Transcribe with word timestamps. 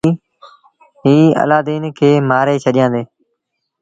ائيٚݩ 1.03 1.35
الآدين 1.43 1.83
کي 1.97 2.09
مآري 2.29 2.55
ڇڏيآندي۔ 2.63 3.01